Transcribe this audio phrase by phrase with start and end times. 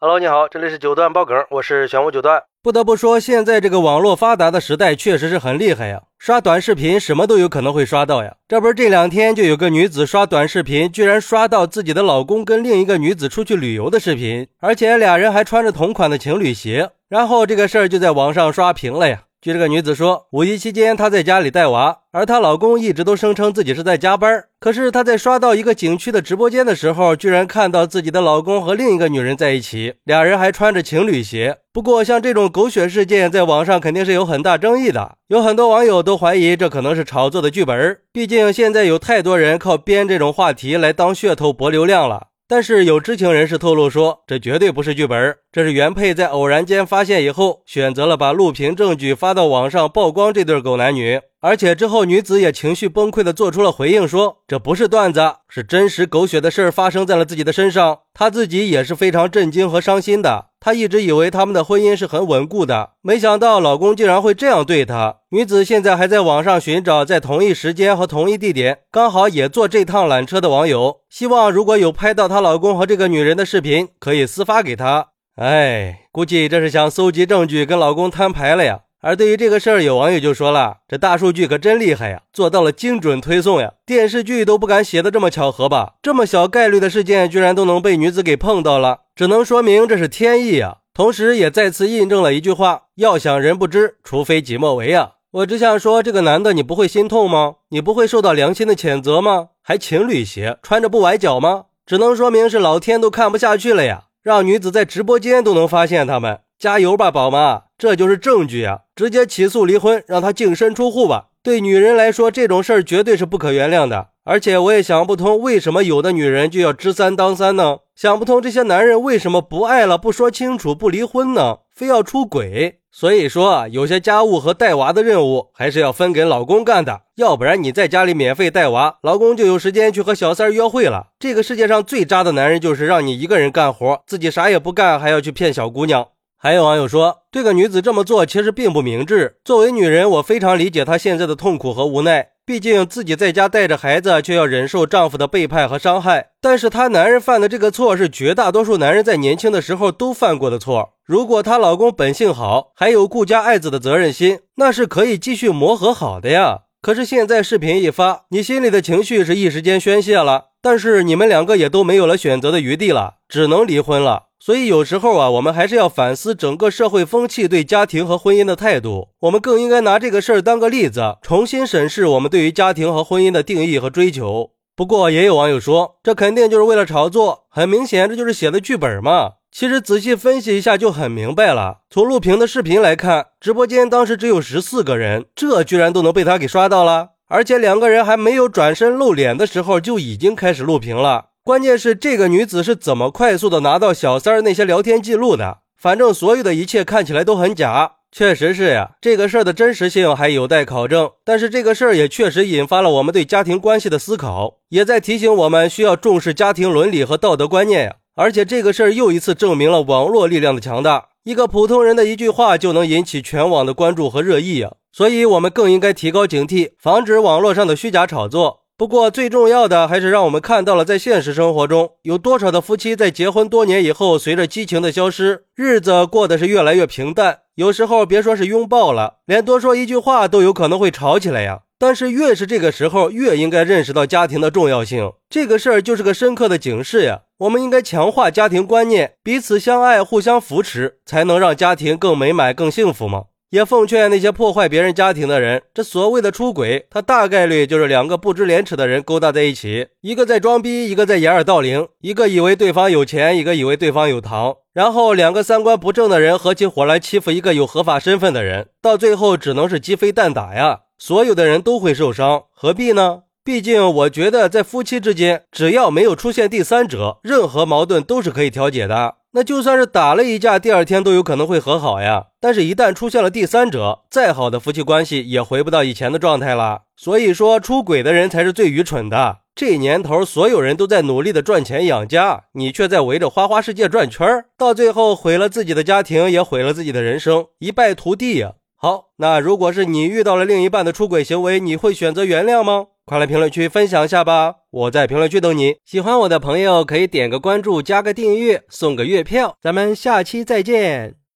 [0.00, 2.40] Hello，你好，这里是九段爆梗，我是玄武九段。
[2.62, 8.36] 不得不说，现在这个网络发达的时代确实是很厉害呀，刷短视频什么都有可能会刷到呀。
[8.46, 19.22] 这不是这两天就有个女子刷短视频，居然刷到自己的老公跟另一个女子出去旅游的视频，而且俩人还穿着同款的情侣鞋，然后这个事儿就在网上刷屏了呀。
[19.40, 24.46] 据这个女子说，五一期间她在家里带娃，而她老公一直都声称自己是在加班。
[24.58, 31.58] 可是她在刷到一个景区的直播间的时候，居然看到自己的老公和另一个女人在一起，俩人还穿着情侣鞋。
[31.72, 37.98] 不过，像这种狗血事件，在网上肯定是有很大争议的，有很多网友都怀疑这可能是炒作的剧本。
[38.12, 42.26] 毕竟现在有太多人靠编这种话题来当噱头博流量了。
[42.50, 55.20] 但是有知情人士透露说，这绝对不是剧本，这是原配在偶然间发现以后，选择了把录屏证据发到网上曝光这对狗男女，而且之后女子也情绪崩溃的做出了回应，说这不是段子，
[55.50, 60.47] 是真实狗血的事儿发生在了自己的身上，她自己也是非常震惊和伤心的。
[60.60, 65.18] 她一直以为他们的婚姻是很稳固的，没想到老公竟然会这样对她。
[65.30, 75.08] 女子现在还在网上寻找在同一时间和同一地点刚好也坐这趟缆车的网友，希望如果有拍到她老公和这个女人的视频，可以私发给她。
[75.36, 78.80] 哎，估计这是想搜集证据跟老公摊牌了呀。
[79.00, 83.74] 而对于这个事儿，有网友就说了：“这大数据可真厉害呀，做到了精准推送呀！
[83.86, 85.94] 电视剧都不敢写的这么巧合吧？
[86.02, 90.78] 这么小概率的事件，居然都能被女子给碰到了，只能说明这是天意啊！
[90.92, 95.12] 同时，也再次印证了一句话：要想人不知，除非己莫为啊！
[95.30, 97.56] 我只想说，这个男的，你不会心痛吗？
[97.68, 99.50] 你不会受到良心的谴责吗？
[99.62, 101.66] 还情侣鞋穿着不崴脚吗？
[101.86, 106.40] 只能说明是老天都看不下去了呀，让女子在直播间都能发现他们。
[106.58, 107.67] 加油吧，宝妈！
[107.78, 108.80] 这就是证据呀！
[108.96, 111.26] 直接起诉离婚，让他净身出户吧。
[111.44, 114.08] 对女人来说，这种事儿绝对是不可原谅的。
[114.24, 117.78] 而且我也想不通，为什么有的女人就要知三当三呢？
[117.94, 121.58] 想不通这些男人为什么不爱了不说清楚不离婚呢？
[121.72, 122.80] 非要出轨？
[122.90, 131.10] 所以说啊，有些家务和带娃的任务还是要分给老公干的，要不然你在家里免费带娃，老公就有时间去和小三约会了。
[131.20, 136.08] 这个世界上最渣的男人就是让你一个人干活，自己啥也不干，还要去骗小姑娘。
[136.40, 139.38] 还有网友说，这个女子这么做其实并不明智。
[139.44, 142.28] 作为女人，我非常理解她现在的痛苦和无奈。
[142.46, 146.28] 毕竟自己在家带着孩子，却要忍受丈夫的背叛和伤害。
[146.40, 150.90] 但是她男人犯的这个错，是绝大多数男人在年轻的时候都犯过的错。
[151.04, 156.60] 如果她老公本性好，还有顾家爱子的责任心，那是可以继续磨合好的呀。
[156.80, 164.27] 可是现在视频一发，你心里的情绪是一时间宣泄了，但是你们两个也都没有了选择的余地了，只能离婚了。
[164.40, 169.08] 所以有时候啊，我们还是要反思整个社会风气对家庭和婚姻的态度。
[169.20, 174.50] 我们更应该拿这个事儿当个例子，重新审视我们对于家庭和婚姻的定义和追求。
[174.76, 179.32] 不过也有网友说，这肯定就是为了炒作，很明显这就是写的剧本嘛。
[179.50, 181.78] 其实仔细分析一下就很明白了。
[181.90, 191.30] 从录屏的视频来看，直播间当时只有十四个人，这居然都能被他给刷到了，而且两个人还没有转身露脸的时候就已经开始录屏了。
[191.48, 195.60] 关键是这个女子是怎么快速的拿到小三儿那些聊天记录的？
[195.78, 197.92] 反正所有的一切看起来都很假。
[198.12, 201.10] 确实是呀，这个事儿的真实性还有待考证。
[201.24, 207.94] 但是这个事儿也确实引发了我们对家庭关系的思考，也在提醒我们需要重视家庭伦理和道德观念呀。
[208.14, 214.72] 而且这个事儿又一次证明了网络力量的强大，一个普通人的一句话就能引起全网的关注和热议呀。
[214.92, 218.64] 所以我们更应该提高警惕，防止网络上的虚假炒作。
[218.78, 227.40] 不过，最重要的还是让我们看到了，在现实生活中，有多少的夫妻在结婚多年以后，随着激情的消失，日子过得是越来越平淡。
[227.56, 231.62] 有时候，别说是拥抱了，连多说一句话都有可能会吵起来呀。
[231.76, 235.10] 但是，越是这个时候，越应该认识到家庭的重要性。
[235.28, 237.22] 这个事儿就是个深刻的警示呀。
[237.38, 243.24] 我们应该强化家庭观念，彼此相爱，互相扶持，才能让家庭更美满、更幸福吗？
[243.50, 260.80] 也奉劝那些破坏别人家庭的人，这所谓的出轨，他大概率就是两个不知廉耻的人勾搭在一起，一个在装逼，一个在掩耳盗铃，一个以为对方有钱，一个以为对方有糖，然后两个三观不正的人合起伙来欺负一个有合法身份的人，到最后只能是鸡飞蛋打呀！
[260.98, 263.22] 所有的人都会受伤，何必呢？
[263.44, 269.14] 毕竟我觉得在夫妻之间，只要没有出现第三者，任何矛盾都是可以调解的。
[269.32, 272.28] 那就算是打了一架，第二天都有可能会和好呀。
[272.40, 276.82] 但是，一旦出现了第三者，再好的夫妻关系也回不到以前的状态了。
[276.96, 279.38] 所以说，出轨的人才是最愚蠢的。
[279.54, 288.52] 这年头，所有人都在努力的赚钱养家，你却在围着花花世界转圈儿，到最后毁了自己的家庭，也毁了自己的人生，一败涂地呀。
[288.76, 292.86] 好，那如果是你遇到了另一半的出轨行为，你会选择原谅吗？
[293.04, 294.54] 快来评论区分享一下吧！
[294.78, 295.74] 我在评论区等你。
[295.84, 299.56] 喜欢我的朋友可以点个关注，加个订阅，送个月票。
[299.60, 301.17] 咱们下期再见。